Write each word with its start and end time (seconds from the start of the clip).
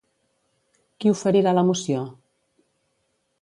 Qui 1.03 1.11
oferirà 1.13 1.53
la 1.59 1.65
moció? 1.67 2.01